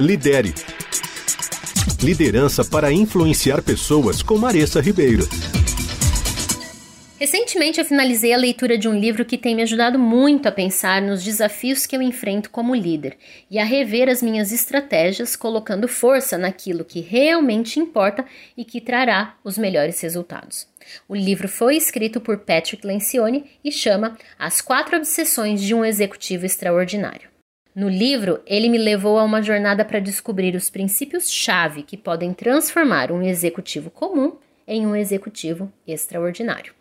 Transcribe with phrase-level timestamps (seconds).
[0.00, 0.54] Lidere.
[2.02, 5.28] Liderança para influenciar pessoas com Maressa Ribeiro.
[7.20, 11.02] Recentemente eu finalizei a leitura de um livro que tem me ajudado muito a pensar
[11.02, 13.18] nos desafios que eu enfrento como líder
[13.50, 18.24] e a rever as minhas estratégias, colocando força naquilo que realmente importa
[18.56, 20.66] e que trará os melhores resultados.
[21.06, 26.46] O livro foi escrito por Patrick Lencioni e chama As Quatro Obsessões de um Executivo
[26.46, 27.31] Extraordinário.
[27.74, 33.10] No livro, ele me levou a uma jornada para descobrir os princípios-chave que podem transformar
[33.10, 34.36] um executivo comum
[34.66, 36.74] em um executivo extraordinário.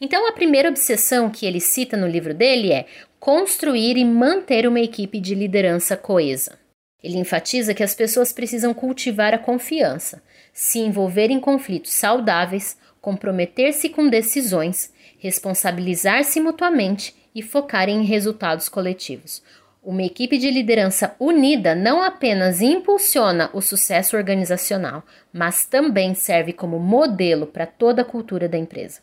[0.00, 2.86] Então, a primeira obsessão que ele cita no livro dele é
[3.18, 6.58] construir e manter uma equipe de liderança coesa.
[7.02, 13.88] Ele enfatiza que as pessoas precisam cultivar a confiança, se envolver em conflitos saudáveis, comprometer-se
[13.88, 19.42] com decisões, responsabilizar-se mutuamente e focar em resultados coletivos.
[19.84, 26.78] Uma equipe de liderança unida não apenas impulsiona o sucesso organizacional, mas também serve como
[26.78, 29.00] modelo para toda a cultura da empresa.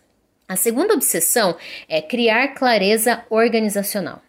[0.49, 1.55] A segunda obsessão
[1.87, 4.23] é criar clareza organizacional.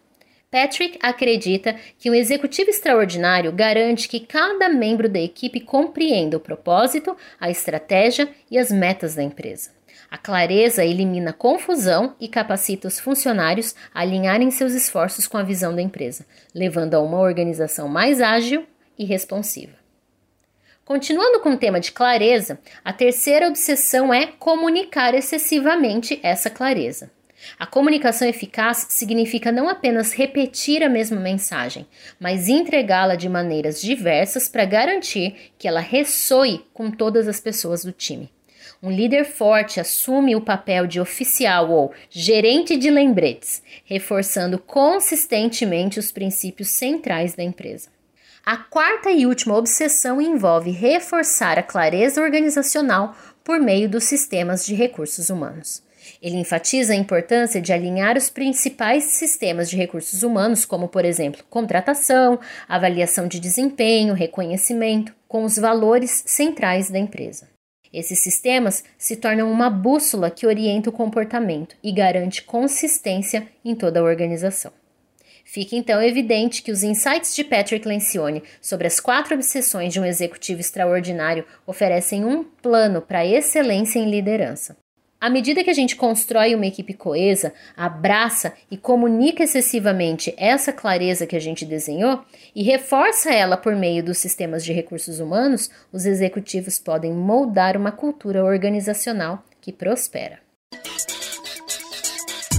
[0.51, 7.17] Patrick acredita que um executivo extraordinário garante que cada membro da equipe compreenda o propósito,
[7.39, 9.71] a estratégia e as metas da empresa.
[10.09, 15.75] A clareza elimina confusão e capacita os funcionários a alinharem seus esforços com a visão
[15.75, 18.65] da empresa, levando a uma organização mais ágil
[18.97, 19.73] e responsiva.
[20.85, 27.09] Continuando com o tema de clareza, a terceira obsessão é comunicar excessivamente essa clareza.
[27.57, 31.87] A comunicação eficaz significa não apenas repetir a mesma mensagem,
[32.19, 37.91] mas entregá-la de maneiras diversas para garantir que ela ressoe com todas as pessoas do
[37.91, 38.29] time.
[38.85, 46.11] Um líder forte assume o papel de oficial ou gerente de lembretes, reforçando consistentemente os
[46.11, 47.87] princípios centrais da empresa.
[48.45, 54.75] A quarta e última obsessão envolve reforçar a clareza organizacional por meio dos sistemas de
[54.75, 55.81] recursos humanos.
[56.21, 61.41] Ele enfatiza a importância de alinhar os principais sistemas de recursos humanos, como, por exemplo,
[61.49, 67.52] contratação, avaliação de desempenho, reconhecimento, com os valores centrais da empresa.
[67.93, 73.99] Esses sistemas se tornam uma bússola que orienta o comportamento e garante consistência em toda
[73.99, 74.71] a organização.
[75.45, 80.05] Fica então evidente que os insights de Patrick Lencioni sobre as quatro obsessões de um
[80.05, 84.75] executivo extraordinário oferecem um plano para excelência em liderança.
[85.23, 91.25] À medida que a gente constrói uma equipe coesa, abraça e comunica excessivamente essa clareza
[91.25, 92.19] que a gente desenhou
[92.53, 97.89] e reforça ela por meio dos sistemas de recursos humanos, os executivos podem moldar uma
[97.89, 100.39] cultura organizacional que prospera.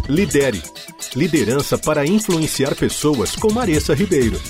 [0.09, 0.63] Lidere
[1.15, 4.41] Liderança para influenciar pessoas com Maressa Ribeiro.